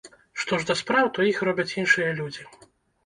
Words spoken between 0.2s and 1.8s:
Што ж да спраў, то іх робяць